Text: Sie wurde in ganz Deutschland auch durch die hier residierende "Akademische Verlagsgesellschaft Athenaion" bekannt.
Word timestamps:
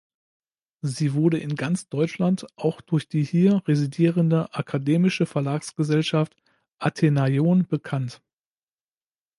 Sie 0.81 1.13
wurde 1.13 1.37
in 1.37 1.53
ganz 1.55 1.87
Deutschland 1.87 2.47
auch 2.55 2.81
durch 2.81 3.07
die 3.07 3.23
hier 3.23 3.61
residierende 3.67 4.51
"Akademische 4.51 5.27
Verlagsgesellschaft 5.27 6.35
Athenaion" 6.79 7.67
bekannt. 7.67 8.19